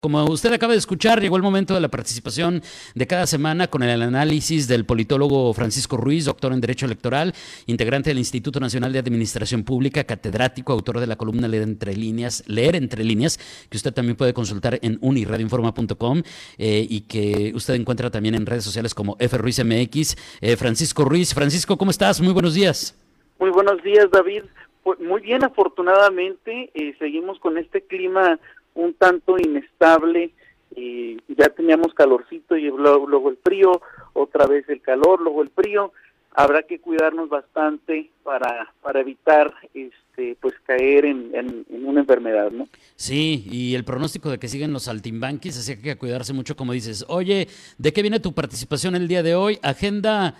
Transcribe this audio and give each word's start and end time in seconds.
Como 0.00 0.24
usted 0.26 0.52
acaba 0.52 0.74
de 0.74 0.78
escuchar, 0.78 1.20
llegó 1.20 1.36
el 1.36 1.42
momento 1.42 1.74
de 1.74 1.80
la 1.80 1.88
participación 1.88 2.62
de 2.94 3.06
cada 3.08 3.26
semana 3.26 3.66
con 3.66 3.82
el 3.82 4.00
análisis 4.00 4.68
del 4.68 4.86
politólogo 4.86 5.52
Francisco 5.54 5.96
Ruiz, 5.96 6.26
doctor 6.26 6.52
en 6.52 6.60
Derecho 6.60 6.86
Electoral, 6.86 7.34
integrante 7.66 8.10
del 8.10 8.18
Instituto 8.18 8.60
Nacional 8.60 8.92
de 8.92 9.00
Administración 9.00 9.64
Pública, 9.64 10.04
catedrático, 10.04 10.72
autor 10.72 11.00
de 11.00 11.08
la 11.08 11.16
columna 11.16 11.48
Leer 11.48 11.64
entre 11.64 11.96
líneas, 11.96 12.44
Leer 12.46 12.76
entre 12.76 13.02
líneas, 13.02 13.38
que 13.68 13.76
usted 13.76 13.92
también 13.92 14.14
puede 14.14 14.32
consultar 14.32 14.78
en 14.82 14.98
uniradioinforma.com 15.00 16.22
eh, 16.58 16.86
y 16.88 17.00
que 17.00 17.50
usted 17.56 17.74
encuentra 17.74 18.08
también 18.08 18.36
en 18.36 18.46
redes 18.46 18.62
sociales 18.62 18.94
como 18.94 19.16
FRuizMX. 19.16 20.16
Eh, 20.40 20.56
Francisco 20.56 21.06
Ruiz, 21.06 21.34
Francisco, 21.34 21.76
¿cómo 21.76 21.90
estás? 21.90 22.20
Muy 22.20 22.32
buenos 22.32 22.54
días. 22.54 22.96
Muy 23.40 23.50
buenos 23.50 23.82
días, 23.82 24.08
David. 24.12 24.44
Pues 24.84 25.00
muy 25.00 25.22
bien, 25.22 25.42
afortunadamente, 25.42 26.70
eh, 26.72 26.94
seguimos 27.00 27.40
con 27.40 27.58
este 27.58 27.82
clima 27.82 28.38
un 28.74 28.94
tanto 28.94 29.38
inestable, 29.38 30.32
y 30.76 31.16
ya 31.28 31.48
teníamos 31.48 31.94
calorcito 31.94 32.56
y 32.56 32.68
luego, 32.68 33.30
el 33.30 33.38
frío, 33.38 33.80
otra 34.12 34.46
vez 34.46 34.68
el 34.68 34.80
calor, 34.80 35.20
luego 35.20 35.42
el 35.42 35.50
frío, 35.50 35.92
habrá 36.32 36.62
que 36.62 36.78
cuidarnos 36.78 37.28
bastante 37.28 38.10
para, 38.22 38.72
para 38.80 39.00
evitar 39.00 39.52
este 39.74 40.36
pues 40.40 40.54
caer 40.64 41.06
en, 41.06 41.34
en, 41.34 41.64
una 41.84 42.00
enfermedad, 42.00 42.50
¿no? 42.50 42.68
Sí, 42.96 43.44
y 43.50 43.74
el 43.74 43.84
pronóstico 43.84 44.30
de 44.30 44.38
que 44.38 44.48
siguen 44.48 44.72
los 44.72 44.88
altimbanquis, 44.88 45.58
así 45.58 45.72
que 45.74 45.90
hay 45.90 45.94
que 45.94 45.98
cuidarse 45.98 46.32
mucho, 46.32 46.56
como 46.56 46.72
dices. 46.72 47.04
Oye, 47.08 47.48
¿de 47.78 47.92
qué 47.92 48.02
viene 48.02 48.20
tu 48.20 48.34
participación 48.34 48.94
el 48.94 49.08
día 49.08 49.22
de 49.22 49.34
hoy? 49.34 49.58
¿Agenda 49.62 50.34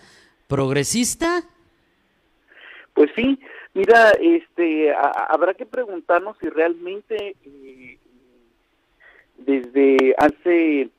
progresista? 0.46 1.42
Pues 2.94 3.10
sí, 3.16 3.38
mira, 3.74 4.10
este, 4.20 4.92
habrá 4.92 5.54
que 5.54 5.66
preguntarnos 5.66 6.36
si 6.40 6.48
realmente 6.48 7.36
eh, 7.44 7.98
desde 9.38 10.14
hace 10.18 10.90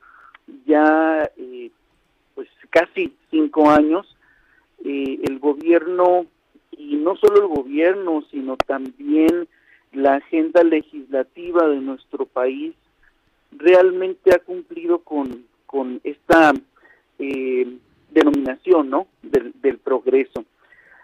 ya 0.66 1.30
eh, 1.36 1.70
pues 2.34 2.48
casi 2.70 3.14
cinco 3.30 3.70
años 3.70 4.16
eh, 4.84 5.20
el 5.24 5.38
gobierno 5.38 6.26
y 6.72 6.96
no 6.96 7.16
solo 7.16 7.42
el 7.42 7.48
gobierno 7.48 8.22
sino 8.30 8.56
también 8.56 9.46
la 9.92 10.16
agenda 10.16 10.62
legislativa 10.62 11.68
de 11.68 11.80
nuestro 11.80 12.26
país 12.26 12.74
realmente 13.52 14.34
ha 14.34 14.38
cumplido 14.38 15.00
con, 15.00 15.44
con 15.66 16.00
esta 16.04 16.52
eh, 17.18 17.76
denominación 18.10 18.90
¿no? 18.90 19.06
del, 19.22 19.52
del 19.60 19.78
progreso. 19.78 20.44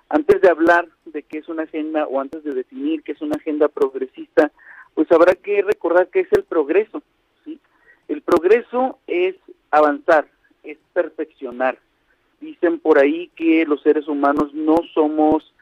Antes 0.09 0.41
de 0.41 0.48
hablar 0.48 0.89
de 1.05 1.23
qué 1.23 1.39
es 1.39 1.48
una 1.48 1.65
agenda 1.65 2.06
o 2.06 2.21
antes 2.21 2.45
de 2.45 2.55
definir 2.55 3.03
qué 3.03 3.12
es 3.12 3.21
una 3.21 3.37
agenda 3.37 3.69
progresista, 3.69 4.53
pues 4.95 5.11
habrá 5.11 5.34
que 5.34 5.62
recordar 5.62 6.09
qué 6.09 6.21
es 6.21 6.33
el 6.33 6.45
progreso. 6.45 7.03
El 8.09 8.23
progreso 8.23 8.99
es 9.07 9.37
avanzar, 9.71 10.29
es 10.62 10.79
perfeccionar. 10.93 11.79
Dicen 12.41 12.79
por 12.79 12.99
ahí 12.99 13.31
que 13.35 13.65
los 13.67 13.83
seres 13.83 14.09
humanos 14.09 14.53
no 14.55 14.77
somos 14.95 15.53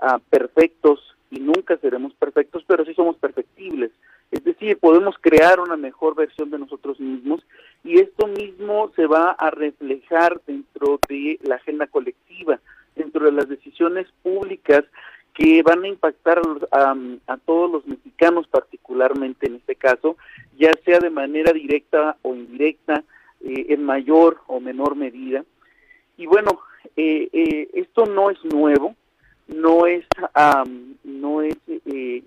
ah, 0.00 0.18
perfectos 0.30 1.16
y 1.30 1.40
nunca 1.40 1.76
seremos 1.78 2.14
perfectos, 2.14 2.64
pero 2.66 2.84
sí 2.84 2.94
somos 2.94 3.16
perfectibles. 3.16 3.90
Es 4.30 4.44
decir, 4.44 4.78
podemos 4.78 5.16
crear 5.20 5.58
una 5.58 5.76
mejor 5.76 6.14
versión 6.14 6.50
de 6.50 6.58
nosotros 6.58 7.00
mismos 7.00 7.44
y 7.82 7.98
esto 7.98 8.28
mismo 8.28 8.92
se 8.94 9.06
va 9.06 9.32
a 9.32 9.50
reflejar 9.50 10.40
dentro 10.46 11.00
de 11.08 11.38
la 11.42 11.56
agenda 11.56 11.88
colectiva, 11.88 12.60
dentro 12.94 13.24
de 13.24 13.32
las 13.32 13.48
decisiones 13.48 14.06
públicas 14.22 14.84
que 15.34 15.62
van 15.62 15.82
a 15.82 15.88
impactar 15.88 16.40
a, 16.70 16.94
a, 17.26 17.36
todos 17.38 17.70
los 17.70 17.86
mexicanos, 17.86 18.46
particularmente 18.48 19.46
en 19.46 19.56
este 19.56 19.74
caso, 19.74 20.16
ya 20.60 20.72
sea 20.84 20.98
de 21.00 21.08
manera 21.10 21.52
directa 21.52 22.18
o 22.20 22.34
indirecta, 22.34 23.02
eh, 23.40 23.66
en 23.70 23.82
mayor 23.82 24.42
o 24.46 24.60
menor 24.60 24.94
medida. 24.94 25.42
Y 26.18 26.26
bueno, 26.26 26.60
eh, 26.96 27.28
eh, 27.32 27.70
esto 27.72 28.04
no 28.04 28.30
es 28.30 28.38
nuevo, 28.44 28.94
no 29.48 29.86
es, 29.86 30.04
no 31.02 31.42
es 31.42 31.56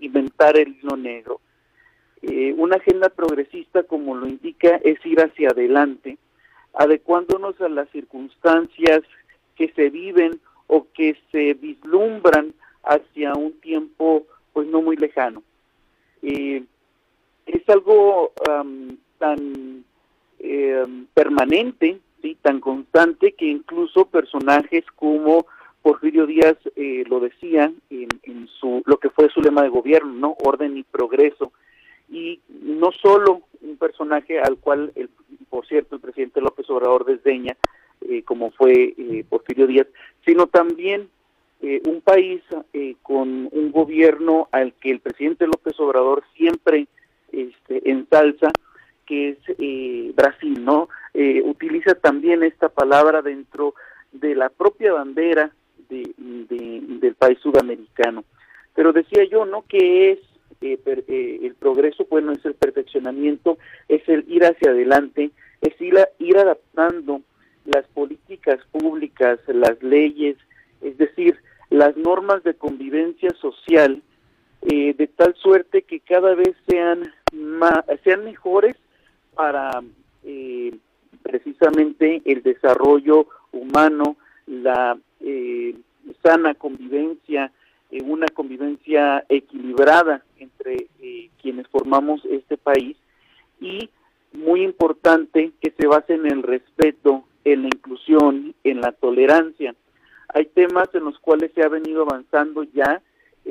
inventar 0.00 0.58
el 0.58 0.76
hilo 0.76 0.96
negro. 0.96 1.40
una 2.58 2.76
agenda 2.76 3.08
progresista, 3.08 3.84
como 3.84 4.14
lo 4.14 4.26
indica, 4.26 4.76
es 4.84 4.98
ir 5.06 5.20
hacia 5.20 5.50
adelante, 5.50 6.18
adecuándonos 6.74 7.58
a 7.60 7.68
las 7.68 7.88
circunstancias 7.90 9.02
que 9.56 9.68
se 9.68 9.88
viven 9.88 10.40
o 10.66 10.86
que 10.92 11.16
se 11.30 11.54
vislumbran 11.54 12.52
hacia 12.82 13.32
un 13.34 13.52
tiempo 13.60 14.26
pues 14.52 14.66
no 14.68 14.82
muy 14.82 14.96
lejano. 14.96 15.42
Eh, 16.22 16.64
es 17.46 17.68
algo 17.68 18.32
tan 19.18 19.84
em, 20.38 21.06
permanente, 21.14 21.98
sí, 22.22 22.36
tan 22.42 22.60
constante 22.60 23.32
que 23.32 23.46
incluso 23.46 24.06
personajes 24.06 24.84
como 24.96 25.46
Porfirio 25.82 26.26
Díaz 26.26 26.56
eh, 26.76 27.04
lo 27.08 27.20
decía 27.20 27.72
en, 27.90 28.08
en, 28.22 28.48
su 28.48 28.82
lo 28.86 28.98
que 28.98 29.10
fue 29.10 29.28
su 29.28 29.40
lema 29.40 29.62
de 29.62 29.68
gobierno, 29.68 30.12
no 30.12 30.36
orden 30.44 30.76
y 30.78 30.82
progreso, 30.82 31.52
y 32.08 32.40
no 32.48 32.90
solo 32.92 33.42
un 33.60 33.76
personaje 33.76 34.40
al 34.40 34.58
cual, 34.58 34.92
el, 34.94 35.10
por 35.50 35.66
cierto, 35.66 35.96
el 35.96 36.00
presidente 36.00 36.40
López 36.40 36.68
Obrador 36.70 37.04
desdeña, 37.04 37.56
eh, 38.08 38.22
como 38.22 38.50
fue 38.52 38.94
Porfirio 39.28 39.66
Díaz, 39.66 39.86
sino 40.24 40.46
también 40.46 41.08
eh, 41.66 41.80
un 41.86 42.02
país 42.02 42.42
eh, 42.74 42.96
con 43.00 43.48
un 43.50 43.72
gobierno 43.72 44.48
al 44.52 44.74
que 44.74 44.90
el 44.90 45.00
presidente 45.00 45.46
López 45.46 45.80
Obrador 45.80 46.22
siempre 46.36 46.88
este, 47.42 47.90
ensalza, 47.90 48.48
que 49.06 49.30
es 49.30 49.38
eh, 49.58 50.12
Brasil, 50.14 50.64
¿no? 50.64 50.88
utiliza 51.44 51.94
también 51.94 52.42
esta 52.42 52.68
palabra 52.68 53.22
dentro 53.22 53.74
de 54.10 54.34
la 54.34 54.48
propia 54.48 54.94
bandera 54.94 55.52
de, 55.88 56.12
del 56.18 57.14
país 57.14 57.38
sudamericano. 57.40 58.24
Pero 58.74 58.92
decía 58.92 59.22
yo, 59.30 59.44
¿no? 59.44 59.62
Que 59.62 60.10
es 60.10 60.18
el 60.60 61.54
progreso, 61.58 62.06
bueno, 62.10 62.32
es 62.32 62.44
el 62.44 62.54
perfeccionamiento, 62.54 63.58
es 63.88 64.02
el 64.08 64.24
ir 64.28 64.44
hacia 64.44 64.70
adelante, 64.70 65.30
es 65.60 65.80
ir, 65.80 65.94
ir 66.18 66.38
adaptando 66.38 67.20
las 67.64 67.86
políticas 67.88 68.58
públicas, 68.72 69.38
las 69.46 69.82
leyes, 69.82 70.36
es 70.82 70.96
decir, 70.98 71.36
las 71.70 71.96
normas 71.96 72.42
de 72.44 72.54
convivencia 72.54 73.30
social 73.40 74.02
eh, 74.62 74.94
de 74.94 75.06
tal 75.06 75.34
suerte 75.34 75.82
que 75.82 76.00
cada 76.00 76.34
vez 76.34 76.54
sean 76.68 77.12
sean 78.02 78.24
mejores 78.24 78.76
para 79.34 79.82
eh, 80.24 80.76
precisamente 81.22 82.22
el 82.24 82.42
desarrollo 82.42 83.26
humano, 83.52 84.16
la 84.46 84.96
eh, 85.20 85.76
sana 86.22 86.54
convivencia, 86.54 87.50
una 88.04 88.26
convivencia 88.26 89.24
equilibrada 89.28 90.24
entre 90.38 90.88
quienes 91.40 91.68
formamos 91.68 92.24
este 92.24 92.56
país. 92.56 92.96
Y 93.60 93.88
muy 94.34 94.62
importante 94.62 95.52
que 95.60 95.72
se 95.78 95.86
base 95.86 96.14
en 96.14 96.26
el 96.26 96.42
respeto, 96.42 97.24
en 97.44 97.62
la 97.62 97.68
inclusión, 97.68 98.54
en 98.64 98.80
la 98.80 98.92
tolerancia. 98.92 99.74
Hay 100.28 100.46
temas 100.46 100.88
en 100.94 101.04
los 101.04 101.18
cuales 101.20 101.52
se 101.54 101.62
ha 101.62 101.68
venido 101.68 102.02
avanzando 102.02 102.64
ya, 102.64 103.00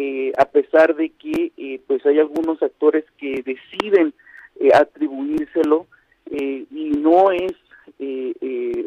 eh, 0.05 0.33
a 0.37 0.43
pesar 0.43 0.97
de 0.97 1.11
que 1.11 1.53
eh, 1.55 1.79
pues 1.87 2.05
hay 2.05 2.19
algunos 2.19 2.61
actores 2.61 3.05
que 3.17 3.41
deciden 3.41 4.13
eh, 4.59 4.67
atribuírselo 4.73 5.87
y 6.29 6.89
no 6.97 7.31
es 7.31 7.53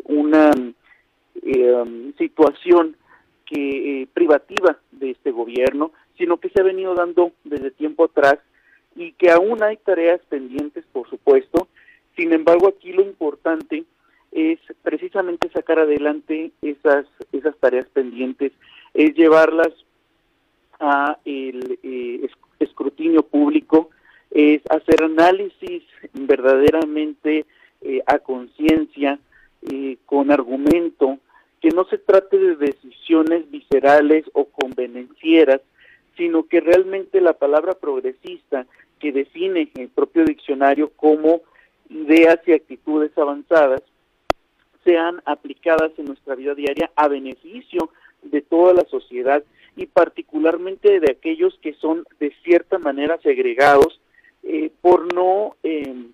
una 0.05 0.51
um, 0.51 2.13
situación 2.19 2.97
que 3.47 4.09
privativa 4.13 4.79
de 4.91 5.13
este 5.13 5.31
gobierno, 5.31 5.93
sino 6.19 6.37
que 6.39 6.51
se 6.51 6.61
ha 6.61 6.65
venido 6.65 6.95
dando 6.95 7.33
desde 7.45 7.71
tiempo 7.71 8.05
atrás 8.05 8.39
y 8.95 9.13
que 9.13 9.31
aún 9.31 9.63
hay 9.63 9.77
tareas 9.79 10.21
pendientes, 10.29 10.85
por 10.93 11.09
supuesto. 11.09 11.69
Sin 12.17 12.33
embargo, 12.33 12.69
aquí 12.69 12.93
lo 12.93 13.03
importante 13.03 13.85
es 14.33 14.59
precisamente 14.83 15.49
sacar 15.51 15.79
adelante 15.79 16.51
esas, 16.61 17.07
esas 17.33 17.57
tareas 17.59 17.87
pendientes, 17.91 18.53
es 18.93 19.15
llevarlas 19.15 19.73
a 20.81 21.19
el 21.25 21.79
eh, 21.83 22.29
escrutinio 22.59 23.23
público, 23.23 23.91
es 24.31 24.61
hacer 24.69 25.03
análisis 25.03 25.83
verdaderamente 26.13 27.47
eh, 27.83 28.03
a 28.07 28.19
conciencia, 28.19 29.19
eh, 29.63 29.97
con 30.07 30.31
argumento, 30.31 31.19
que 31.61 31.71
no 31.71 31.85
se 31.85 31.99
trate 31.99 32.37
de 32.37 32.57
decisiones 32.57 33.51
viscerales 33.51 34.25
o 34.33 34.45
convenencieras, 34.45 35.61
sino 36.17 36.45
que 36.45 36.61
realmente 36.61 37.21
la 37.21 37.35
palabra 37.35 37.75
progresista 37.75 38.67
que 38.99 39.13
define 39.13 39.71
el 39.75 39.89
propio 39.89 40.25
diccionario 40.25 40.91
como 40.97 41.43
ideas 41.91 42.39
y 42.47 42.53
actitudes 42.53 43.17
avanzadas 43.17 43.83
sean 44.85 45.21
aplicadas 45.25 45.93
en 45.99 46.07
nuestra 46.07 46.35
vida 46.35 46.55
diaria 46.55 46.91
a 46.97 47.09
beneficio 47.09 47.91
de 48.23 48.41
toda 48.41 48.73
la 48.73 48.85
sociedad 48.85 49.43
y 49.77 49.87
particularmente 49.87 50.26
de 50.83 51.11
aquellos 51.11 51.59
que 51.61 51.75
son 51.75 52.07
de 52.21 52.33
cierta 52.45 52.79
manera 52.79 53.19
segregados 53.23 54.01
eh, 54.43 54.71
por 54.81 55.13
no 55.13 55.57
em, 55.63 56.13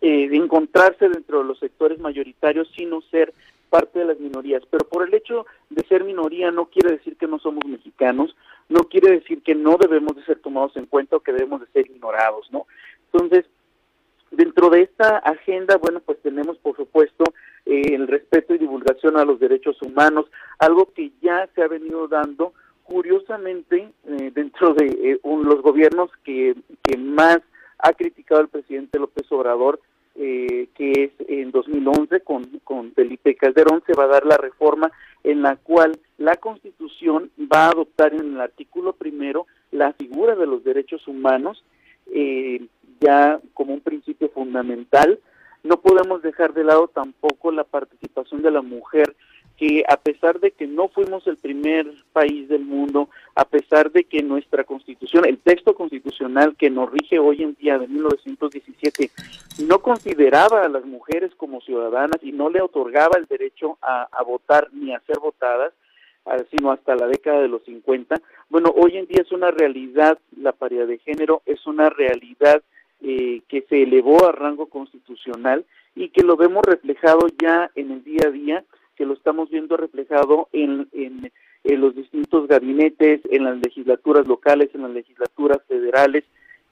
eh, 0.00 0.28
encontrarse 0.32 1.08
dentro 1.08 1.38
de 1.38 1.44
los 1.44 1.58
sectores 1.58 1.98
mayoritarios, 2.00 2.68
sino 2.76 3.00
ser 3.02 3.32
parte 3.70 4.00
de 4.00 4.06
las 4.06 4.18
minorías. 4.18 4.62
Pero 4.70 4.88
por 4.88 5.06
el 5.06 5.14
hecho 5.14 5.46
de 5.70 5.86
ser 5.86 6.04
minoría 6.04 6.50
no 6.50 6.66
quiere 6.66 6.96
decir 6.96 7.16
que 7.16 7.28
no 7.28 7.38
somos 7.38 7.64
mexicanos, 7.64 8.34
no 8.68 8.84
quiere 8.84 9.12
decir 9.12 9.42
que 9.42 9.54
no 9.54 9.76
debemos 9.76 10.16
de 10.16 10.24
ser 10.24 10.40
tomados 10.40 10.76
en 10.76 10.86
cuenta 10.86 11.16
o 11.16 11.20
que 11.20 11.32
debemos 11.32 11.60
de 11.60 11.68
ser 11.68 11.86
ignorados, 11.86 12.50
¿no? 12.50 12.66
Entonces, 13.12 13.46
dentro 14.30 14.68
de 14.68 14.82
esta 14.82 15.18
agenda, 15.18 15.76
bueno, 15.76 16.00
pues 16.04 16.18
tenemos 16.22 16.58
por 16.58 16.76
supuesto 16.76 17.24
eh, 17.66 17.94
el 17.94 18.08
respeto 18.08 18.54
y 18.54 18.58
divulgación 18.58 19.16
a 19.16 19.24
los 19.24 19.38
derechos 19.38 19.80
humanos, 19.80 20.26
algo 20.58 20.92
que 20.92 21.12
ya 21.22 21.48
se 21.54 21.62
ha 21.62 21.68
venido 21.68 22.08
dando 22.08 22.52
curiosamente 22.88 23.92
eh, 24.06 24.30
dentro 24.34 24.72
de 24.72 24.86
eh, 24.86 25.20
los 25.22 25.60
gobiernos 25.60 26.10
que, 26.24 26.56
más 26.98 27.38
ha 27.78 27.92
criticado 27.92 28.40
el 28.40 28.48
presidente 28.48 28.98
López 28.98 29.30
Obrador, 29.30 29.80
que 30.14 30.92
es 30.92 31.12
en 31.28 31.52
2011 31.52 32.20
con, 32.22 32.44
con 32.64 32.92
Felipe 32.92 33.36
Calderón, 33.36 33.84
se 33.86 33.92
va 33.92 34.04
a 34.04 34.08
dar 34.08 34.26
la 34.26 34.36
reforma 34.36 34.90
en 35.22 35.42
la 35.42 35.54
cual 35.54 35.96
la 36.16 36.34
Constitución 36.36 37.30
va 37.38 37.66
a 37.66 37.70
adoptar 37.70 38.14
en 38.14 38.34
el 38.34 38.40
artículo 38.40 38.94
primero 38.94 39.46
la 39.70 39.92
figura 39.92 40.34
de 40.34 40.46
los 40.46 40.64
derechos 40.64 41.06
humanos 41.06 41.62
ya 43.00 43.40
como 43.54 43.74
un 43.74 43.80
principio 43.80 44.28
fundamental. 44.30 45.20
No 45.62 45.80
podemos 45.80 46.22
dejar 46.22 46.52
de 46.52 46.64
lado 46.64 46.88
tampoco 46.88 47.52
la 47.52 47.64
participación 47.64 48.42
de 48.42 48.50
la 48.50 48.62
mujer, 48.62 49.14
que 49.58 49.82
a 49.88 49.96
pesar 49.96 50.38
de 50.38 50.52
que 50.52 50.68
no 50.68 50.86
fuimos 50.88 51.26
el 51.26 51.36
primer 51.36 51.92
país 52.12 52.48
del 52.48 52.64
mundo, 52.64 53.08
a 53.34 53.44
pesar 53.44 53.90
de 53.90 54.04
que 54.04 54.22
nuestra 54.22 54.62
constitución, 54.62 55.24
el 55.24 55.38
texto 55.38 55.74
constitucional 55.74 56.54
que 56.56 56.70
nos 56.70 56.90
rige 56.92 57.18
hoy 57.18 57.42
en 57.42 57.54
día 57.54 57.76
de 57.76 57.88
1917, 57.88 59.10
no 59.66 59.80
consideraba 59.80 60.62
a 60.62 60.68
las 60.68 60.84
mujeres 60.84 61.34
como 61.34 61.60
ciudadanas 61.60 62.22
y 62.22 62.30
no 62.30 62.50
le 62.50 62.62
otorgaba 62.62 63.18
el 63.18 63.26
derecho 63.26 63.78
a, 63.82 64.08
votar 64.24 64.68
ni 64.72 64.94
a 64.94 65.00
ser 65.00 65.18
votadas, 65.18 65.72
sino 66.50 66.70
hasta 66.70 66.94
la 66.94 67.06
década 67.08 67.40
de 67.40 67.48
los 67.48 67.64
50. 67.64 68.20
Bueno, 68.50 68.72
hoy 68.76 68.96
en 68.96 69.06
día 69.06 69.22
es 69.22 69.32
una 69.32 69.50
realidad 69.50 70.18
la 70.40 70.52
paridad 70.52 70.86
de 70.86 70.98
género, 70.98 71.42
es 71.46 71.66
una 71.66 71.90
realidad 71.90 72.62
eh, 73.00 73.42
que 73.48 73.62
se 73.68 73.82
elevó 73.82 74.28
a 74.28 74.32
rango 74.32 74.66
constitucional 74.66 75.64
y 75.96 76.10
que 76.10 76.22
lo 76.22 76.36
vemos 76.36 76.62
reflejado 76.64 77.26
ya 77.42 77.70
en 77.74 77.90
el 77.90 78.04
día 78.04 78.28
a 78.28 78.30
día, 78.30 78.64
que 78.98 79.06
lo 79.06 79.14
estamos 79.14 79.48
viendo 79.48 79.76
reflejado 79.76 80.48
en, 80.52 80.88
en, 80.92 81.30
los 81.80 81.94
distintos 81.94 82.48
gabinetes, 82.48 83.20
en 83.30 83.44
las 83.44 83.58
legislaturas 83.58 84.26
locales, 84.26 84.70
en 84.74 84.82
las 84.82 84.90
legislaturas 84.90 85.58
federales. 85.68 86.24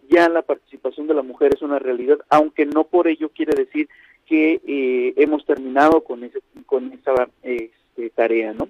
Ya 0.09 0.29
la 0.29 0.43
participación 0.43 1.07
de 1.07 1.15
la 1.15 1.23
mujer 1.23 1.53
es 1.55 1.63
una 1.63 1.79
realidad, 1.79 2.19
aunque 2.29 2.67
no 2.67 2.85
por 2.85 3.07
ello 3.07 3.29
quiere 3.29 3.55
decir 3.55 3.89
que 4.27 4.61
eh, 4.67 5.15
hemos 5.17 5.45
terminado 5.45 6.03
con, 6.03 6.25
ese, 6.25 6.41
con 6.67 6.93
esa 6.93 7.29
este, 7.43 8.11
tarea, 8.11 8.53
¿no? 8.53 8.69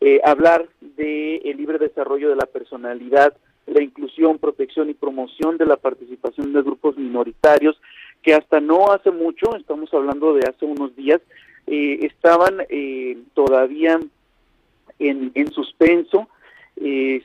Eh, 0.00 0.20
hablar 0.24 0.68
de 0.80 1.36
el 1.36 1.56
libre 1.56 1.78
desarrollo 1.78 2.28
de 2.28 2.36
la 2.36 2.46
personalidad, 2.46 3.36
la 3.66 3.82
inclusión, 3.82 4.38
protección 4.38 4.90
y 4.90 4.94
promoción 4.94 5.56
de 5.58 5.66
la 5.66 5.76
participación 5.76 6.52
de 6.52 6.62
grupos 6.62 6.96
minoritarios, 6.98 7.80
que 8.22 8.34
hasta 8.34 8.60
no 8.60 8.92
hace 8.92 9.10
mucho, 9.10 9.56
estamos 9.56 9.92
hablando 9.94 10.34
de 10.34 10.48
hace 10.48 10.64
unos 10.64 10.94
días, 10.96 11.20
eh, 11.66 11.98
estaban 12.02 12.58
eh, 12.68 13.18
todavía 13.34 14.00
en, 14.98 15.30
en 15.34 15.52
suspenso. 15.52 16.28
Eh, 16.78 17.22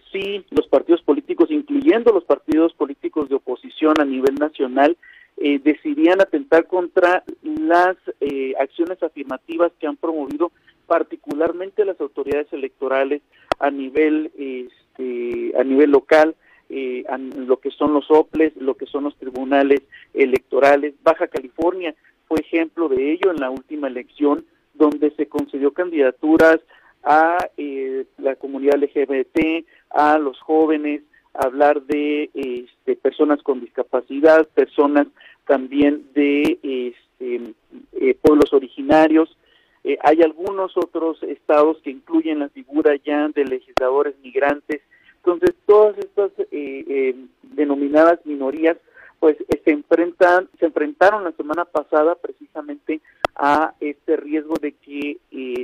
los 0.51 0.67
partidos 0.67 1.01
políticos, 1.01 1.51
incluyendo 1.51 2.13
los 2.13 2.23
partidos 2.23 2.73
políticos 2.73 3.29
de 3.29 3.35
oposición 3.35 3.99
a 3.99 4.05
nivel 4.05 4.35
nacional, 4.35 4.97
eh, 5.37 5.59
decidían 5.63 6.21
atentar 6.21 6.67
contra 6.67 7.23
las 7.41 7.97
eh, 8.19 8.53
acciones 8.59 9.01
afirmativas 9.01 9.71
que 9.79 9.87
han 9.87 9.97
promovido 9.97 10.51
particularmente 10.85 11.85
las 11.85 11.99
autoridades 11.99 12.51
electorales 12.51 13.21
a 13.59 13.71
nivel 13.71 14.31
este, 14.37 15.53
a 15.57 15.63
nivel 15.63 15.91
local, 15.91 16.35
eh, 16.69 17.05
lo 17.35 17.57
que 17.57 17.71
son 17.71 17.93
los 17.93 18.05
OPLES, 18.09 18.55
lo 18.57 18.75
que 18.75 18.85
son 18.85 19.05
los 19.05 19.15
tribunales 19.17 19.81
electorales. 20.13 20.93
Baja 21.03 21.27
California 21.27 21.95
fue 22.31 22.39
ejemplo 22.39 22.87
de 22.87 23.11
ello 23.11 23.31
en 23.31 23.41
la 23.41 23.49
última 23.49 23.89
elección, 23.89 24.45
donde 24.73 25.11
se 25.17 25.25
concedió 25.27 25.73
candidaturas 25.73 26.61
a 27.03 27.37
eh, 27.57 28.05
la 28.19 28.37
comunidad 28.37 28.77
LGBT, 28.77 29.65
a 29.89 30.17
los 30.17 30.39
jóvenes, 30.39 31.01
hablar 31.33 31.81
de 31.81 32.29
este, 32.33 32.95
personas 32.95 33.43
con 33.43 33.59
discapacidad, 33.59 34.47
personas 34.47 35.07
también 35.45 36.05
de 36.13 36.57
este, 36.63 37.53
eh, 37.99 38.15
pueblos 38.21 38.53
originarios, 38.53 39.35
eh, 39.83 39.97
hay 40.01 40.21
algunos 40.21 40.77
otros 40.77 41.21
estados 41.23 41.81
que 41.83 41.89
incluyen 41.89 42.39
la 42.39 42.47
figura 42.47 42.95
ya 43.03 43.27
de 43.27 43.43
legisladores 43.43 44.15
migrantes. 44.23 44.79
Entonces, 45.17 45.53
todas 45.65 45.97
estas 45.97 46.31
eh, 46.39 46.85
eh, 46.87 47.15
denominadas 47.41 48.25
minorías, 48.25 48.77
pues 49.21 49.37
se 49.63 49.71
enfrentan, 49.71 50.49
se 50.59 50.65
enfrentaron 50.65 51.23
la 51.23 51.31
semana 51.31 51.63
pasada 51.63 52.15
precisamente 52.15 52.99
a 53.35 53.73
este 53.79 54.17
riesgo 54.17 54.55
de 54.59 54.73
que 54.73 55.17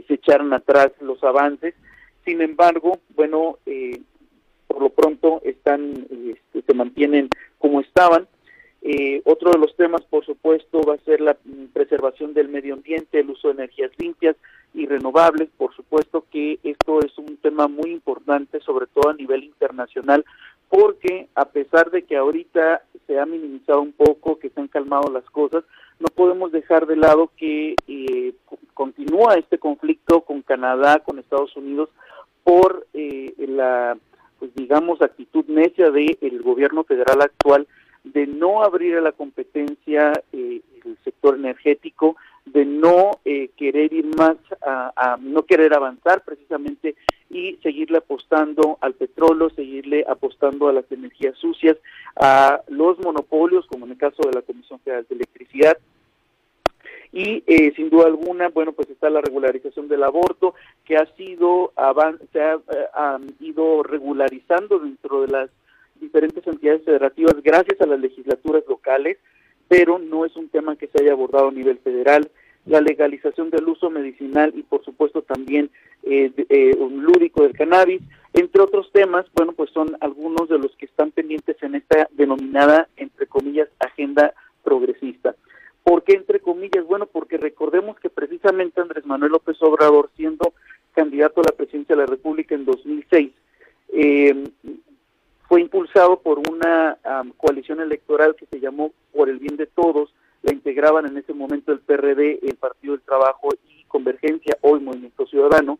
se 0.08 0.14
echaran 0.14 0.54
atrás 0.54 0.92
los 1.02 1.22
avances. 1.24 1.74
Sin 2.24 2.42
embargo, 2.42 3.00
bueno, 3.16 3.58
por 4.68 4.82
lo 4.82 4.90
pronto 4.90 5.42
están, 5.44 6.08
este, 6.12 6.62
se 6.62 6.74
mantienen 6.76 7.30
como 7.58 7.82
estaban 7.82 8.28
eh, 8.90 9.22
otro 9.26 9.52
de 9.52 9.58
los 9.58 9.76
temas, 9.76 10.02
por 10.04 10.26
supuesto, 10.26 10.82
va 10.82 10.94
a 10.94 11.00
ser 11.00 11.20
la 11.20 11.36
preservación 11.74 12.34
del 12.34 12.48
medio 12.48 12.76
ambiente, 12.76 13.20
el 13.20 13.30
uso 13.30 13.50
de 13.50 13.56
energías 13.56 13.92
limpias 13.98 14.36
y 14.74 14.86
renovables. 14.86 15.50
Por 15.58 15.76
supuesto 15.76 16.26
que 16.32 16.60
esto 16.64 17.02
es 17.02 17.18
un 17.18 17.36
tema 17.38 17.68
muy 17.68 17.92
importante, 17.92 18.62
sobre 18.62 18.88
todo 18.88 19.10
a 19.10 19.16
nivel 19.16 19.44
internacional, 19.44 20.24
porque 20.70 21.28
a 21.36 21.46
pesar 21.46 21.92
de 21.92 22.04
que 22.04 22.18
ahorita 22.18 22.82
se 23.06 23.20
ha 23.20 23.26
minimizado 23.26 23.82
un 23.82 23.94
poco, 23.94 24.38
que 24.40 24.50
se 24.50 24.60
han 24.60 24.68
calmado 24.68 25.12
las 25.12 25.26
cosas, 25.30 25.64
no 26.00 26.08
podemos 26.08 26.52
dejar 26.52 26.86
de 26.86 26.96
lado 26.96 27.32
que 27.38 27.76
eh, 27.88 28.34
continúa 28.74 29.36
este 29.36 29.58
conflicto 29.58 30.22
con 30.22 30.42
Canadá, 30.42 31.00
con 31.00 31.20
Estados 31.20 31.56
Unidos, 31.56 31.90
por 32.44 32.86
eh, 32.94 33.34
la, 33.48 33.98
pues 34.40 34.54
digamos, 34.56 35.02
actitud 35.02 35.46
necia 35.48 35.90
del 35.92 36.42
gobierno 36.42 36.84
federal 36.84 37.22
actual 37.22 37.68
de 38.04 38.28
no 38.28 38.64
abrir 38.64 38.96
a 38.96 39.02
la 39.02 39.12
competencia 39.12 40.14
eh, 40.32 40.62
el 40.86 40.98
sector 41.04 41.36
energético, 41.36 42.16
de 42.46 42.66
no 42.66 43.12
eh, 43.26 43.50
querer 43.58 43.92
ir 43.92 44.06
más, 44.16 44.38
a, 44.62 45.18
no 45.20 45.44
querer 45.44 45.74
avanzar 45.74 46.24
precisamente 46.24 46.96
y 47.30 47.58
seguirle 47.64 47.98
apostando 47.98 48.78
al 48.82 48.94
petróleo, 48.94 49.50
seguirle 49.50 50.06
apostando 50.08 50.68
a 50.68 50.74
las 50.74 50.90
energías 50.92 51.38
sucias, 51.38 51.78
a 52.16 52.62
los 52.68 52.98
monopolios, 53.00 53.66
como 53.68 53.86
en 53.86 53.92
el 53.92 53.98
caso 53.98 54.24
de 54.24 54.34
la 54.34 54.42
Comisión 54.42 54.80
Federal 54.80 55.06
de 55.10 55.16
Electricidad, 55.16 55.78
y 57.12 57.44
eh, 57.48 57.74
sin 57.76 57.90
duda 57.90 58.06
alguna, 58.06 58.50
bueno, 58.50 58.74
pues 58.74 58.90
está 58.90 59.10
la 59.10 59.22
regularización 59.22 59.88
del 59.88 60.04
aborto, 60.04 60.56
que 60.86 60.98
ha 60.98 61.06
sido, 61.16 61.74
se 62.32 62.42
ha 62.42 63.20
ido 63.40 63.84
regularizando 63.84 64.80
dentro 64.80 65.22
de 65.22 65.28
las 65.28 65.50
diferentes 66.00 66.46
entidades 66.46 66.84
federativas 66.84 67.36
gracias 67.44 67.80
a 67.82 67.86
las 67.86 68.00
legislaturas 68.00 68.64
locales, 68.68 69.18
pero 69.68 70.00
no 70.00 70.26
es 70.26 70.36
un 70.36 70.50
tema 70.50 70.76
que 70.76 70.88
se 70.88 71.02
haya 71.02 71.14
abordado 71.14 71.50
a 71.50 71.52
nivel 71.52 71.80
federal. 71.80 72.30
La 72.68 72.82
legalización 72.82 73.50
del 73.50 73.68
uso 73.68 73.90
medicinal 73.90 74.54
y 74.56 74.64
por 74.64 74.84
supuesto 74.84 75.22
también 75.22 75.70
eh, 76.04 76.32
eh, 76.50 76.76
lúdico 76.78 77.44
del 77.44 77.54
cannabis, 77.54 78.02
entre 78.34 78.62
otros 78.62 78.92
temas, 78.92 79.26
bueno, 79.34 79.54
pues 79.54 79.70
son 79.72 79.98
algunos 80.02 80.48
de 80.50 80.60
los 80.60 80.76
que 80.76 80.86
están 80.86 81.12
pendientes 81.12 81.56
en 81.62 81.76
esta 81.76 82.08
denominada, 82.12 82.88
entre 82.98 83.26
comillas, 83.28 83.68
agenda 83.80 84.34
progresista. 84.64 85.36
¿Por 85.84 86.04
qué 86.04 86.14
entre 86.14 86.42
comillas? 86.42 86.86
Bueno, 86.86 87.06
porque 87.06 87.38
recordemos 87.38 87.98
que 88.00 88.10
precisamente 88.10 88.82
Andrés 88.82 89.06
Manuel 89.06 89.32
López 89.32 89.58
Obrador, 89.62 90.10
siendo 90.18 90.54
candidato 90.94 91.42
a 91.42 91.46
la 91.50 91.56
presidencia 91.56 91.96
de 91.96 92.02
la 92.02 92.08
República 92.08 92.54
en 92.54 92.66
2006, 92.66 93.32
eh, 93.94 94.50
fue 95.48 95.62
impulsado 95.62 96.20
por 96.20 96.40
una 96.40 96.98
coalición 97.38 97.80
electoral 97.80 98.36
que 98.36 98.46
se 98.48 98.60
llamó 98.60 98.92
Por 99.14 99.30
el 99.30 99.40
Bien 99.40 99.56
de 99.56 99.66
Todos, 99.66 100.14
la 100.48 100.54
integraban 100.54 101.06
en 101.06 101.18
ese 101.18 101.34
momento 101.34 101.74
el 101.74 101.80
PRD, 101.80 102.40
el 102.42 102.56
Partido 102.56 102.94
del 102.94 103.04
Trabajo 103.04 103.50
y 103.68 103.84
Convergencia, 103.84 104.58
hoy 104.62 104.80
Movimiento 104.80 105.26
Ciudadano. 105.28 105.78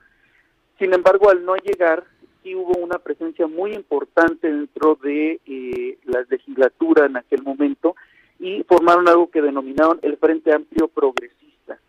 Sin 0.78 0.94
embargo, 0.94 1.30
al 1.30 1.46
no 1.46 1.56
llegar, 1.56 2.04
sí 2.44 2.54
hubo 2.54 2.78
una 2.78 3.00
presencia 3.00 3.48
muy 3.48 3.74
importante 3.74 4.52
dentro 4.52 4.96
de 5.02 5.40
eh, 5.46 5.98
la 6.04 6.26
legislatura 6.30 7.06
en 7.06 7.16
aquel 7.16 7.44
momento 7.44 7.96
y 8.40 8.64
formaron 8.64 9.08
algo 9.08 9.32
que 9.32 9.42
denominaron 9.42 10.00
el 10.02 10.18
Frente 10.18 10.54
Amplio 10.54 10.90
Progresista. 10.90 11.80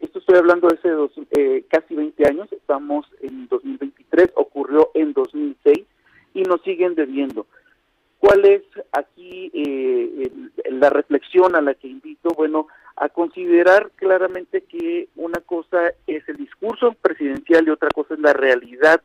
Esto 0.00 0.20
estoy 0.20 0.36
hablando 0.36 0.68
de 0.68 0.76
hace 0.76 0.90
dos, 0.90 1.10
eh, 1.36 1.64
casi 1.68 1.96
20 1.96 2.28
años, 2.28 2.52
estamos 2.52 3.06
en 3.22 3.48
2023, 3.48 4.30
ocurrió 4.36 4.90
en 4.94 5.12
2006 5.14 5.84
y 6.34 6.42
nos 6.42 6.62
siguen 6.62 6.94
debiendo. 6.94 7.46
¿Cuál 8.24 8.46
es 8.46 8.62
aquí 8.92 9.50
eh, 9.52 10.32
la 10.70 10.88
reflexión 10.88 11.54
a 11.54 11.60
la 11.60 11.74
que 11.74 11.88
invito? 11.88 12.30
Bueno, 12.30 12.68
a 12.96 13.10
considerar 13.10 13.90
claramente 13.96 14.62
que 14.62 15.08
una 15.14 15.40
cosa 15.40 15.92
es 16.06 16.26
el 16.30 16.38
discurso 16.38 16.96
presidencial 17.02 17.66
y 17.66 17.70
otra 17.70 17.90
cosa 17.90 18.14
es 18.14 18.20
la 18.20 18.32
realidad 18.32 19.02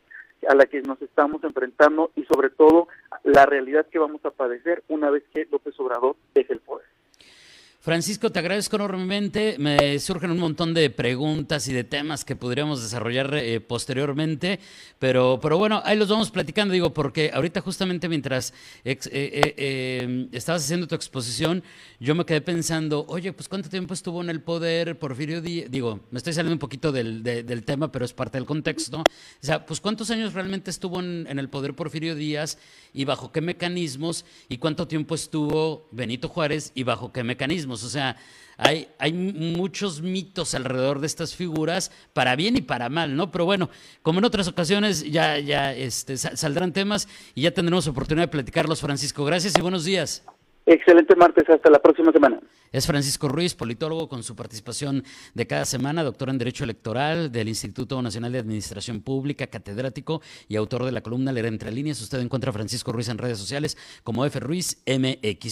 a 0.48 0.56
la 0.56 0.68
que 0.68 0.82
nos 0.84 1.02
estamos 1.02 1.44
enfrentando 1.44 2.12
y 2.16 2.24
sobre 2.24 2.50
todo 2.50 2.88
la 3.26 3.46
realidad 3.46 3.88
que 3.88 4.00
vamos 4.00 4.24
a 4.24 4.32
padecer 4.32 4.84
una 4.88 5.10
vez 5.10 5.24
que 5.34 5.50
López 5.52 5.78
Obrador 5.82 6.16
deje 6.34 6.54
el. 6.54 6.62
Francisco, 7.90 8.32
te 8.32 8.38
agradezco 8.38 8.76
enormemente. 8.76 9.56
Me 9.58 9.98
surgen 9.98 10.30
un 10.30 10.38
montón 10.38 10.76
de 10.76 10.92
preguntas 10.92 11.68
y 11.68 11.74
de 11.74 11.84
temas 11.84 12.24
que 12.24 12.36
podríamos 12.36 12.84
desarrollar 12.84 13.34
eh, 13.34 13.62
posteriormente, 13.62 14.60
pero, 15.00 15.40
pero 15.42 15.58
bueno, 15.58 15.82
ahí 15.84 15.98
los 15.98 16.08
vamos 16.08 16.30
platicando, 16.30 16.72
digo, 16.72 16.94
porque 16.94 17.32
ahorita 17.34 17.62
justamente 17.62 18.08
mientras 18.08 18.54
eh, 18.86 19.00
eh, 19.12 20.28
estabas 20.32 20.66
haciendo 20.66 20.86
tu 20.86 20.94
exposición, 20.94 21.64
yo 22.00 22.14
me 22.14 22.26
quedé 22.26 22.42
pensando, 22.42 23.08
oye, 23.08 23.34
pues 23.34 23.50
cuánto 23.50 23.70
tiempo 23.70 23.96
estuvo 23.96 24.22
en 24.22 24.30
el 24.30 24.44
poder 24.44 25.00
Porfirio 25.00 25.42
Díaz, 25.42 25.72
digo, 25.72 26.02
me 26.12 26.20
estoy 26.20 26.34
saliendo 26.34 26.54
un 26.54 26.60
poquito 26.60 26.92
del, 26.92 27.24
del 27.24 27.64
tema, 27.64 27.92
pero 27.92 28.06
es 28.06 28.14
parte 28.14 28.38
del 28.38 28.46
contexto. 28.46 29.00
O 29.00 29.04
sea, 29.42 29.66
pues 29.66 29.82
cuántos 29.82 30.12
años 30.12 30.36
realmente 30.36 30.70
estuvo 30.70 31.00
en 31.00 31.40
el 31.40 31.50
poder 31.50 31.74
Porfirio 31.74 32.14
Díaz 32.14 32.60
y 32.94 33.06
bajo 33.06 33.32
qué 33.32 33.42
mecanismos, 33.42 34.26
y 34.48 34.60
cuánto 34.60 34.88
tiempo 34.88 35.16
estuvo 35.16 35.88
Benito 35.92 36.30
Juárez 36.30 36.72
y 36.76 36.84
bajo 36.84 37.12
qué 37.12 37.24
mecanismos. 37.24 37.79
O 37.84 37.90
sea, 37.90 38.16
hay, 38.58 38.90
hay 39.00 39.14
muchos 39.14 40.02
mitos 40.02 40.54
alrededor 40.54 41.00
de 41.00 41.08
estas 41.08 41.34
figuras, 41.34 41.92
para 42.14 42.36
bien 42.36 42.58
y 42.58 42.62
para 42.62 42.90
mal, 42.90 43.16
¿no? 43.16 43.32
Pero 43.32 43.46
bueno, 43.46 43.70
como 44.02 44.20
en 44.20 44.26
otras 44.26 44.50
ocasiones, 44.50 45.10
ya, 45.10 45.40
ya 45.40 45.74
este, 45.74 46.18
saldrán 46.18 46.74
temas 46.74 47.08
y 47.36 47.44
ya 47.44 47.52
tendremos 47.52 47.88
oportunidad 47.88 48.26
de 48.26 48.32
platicarlos, 48.32 48.82
Francisco. 48.82 49.24
Gracias 49.24 49.58
y 49.58 49.62
buenos 49.62 49.86
días. 49.86 50.26
Excelente 50.66 51.16
martes, 51.16 51.50
hasta 51.50 51.70
la 51.70 51.80
próxima 51.80 52.12
semana. 52.12 52.40
Es 52.72 52.86
Francisco 52.86 53.28
Ruiz, 53.28 53.56
politólogo, 53.56 54.08
con 54.08 54.22
su 54.22 54.36
participación 54.36 55.04
de 55.34 55.48
cada 55.48 55.66
semana, 55.66 56.04
doctor 56.04 56.30
en 56.30 56.38
Derecho 56.38 56.64
Electoral 56.64 57.32
del 57.32 57.48
Instituto 57.48 58.00
Nacional 58.02 58.32
de 58.32 58.40
Administración 58.40 59.02
Pública, 59.02 59.48
catedrático 59.48 60.22
y 60.48 60.58
autor 60.58 60.86
de 60.86 60.92
la 60.92 61.02
columna 61.02 61.32
Leer 61.32 61.48
entre 61.48 61.72
líneas. 61.72 62.02
Usted 62.02 62.20
encuentra 62.20 62.52
a 62.52 62.54
Francisco 62.54 62.92
Ruiz 62.92 63.10
en 63.10 63.18
redes 63.18 63.40
sociales 63.40 63.78
como 64.04 64.26
F. 64.26 64.40
Ruiz 64.40 64.84
MX. 64.86 65.52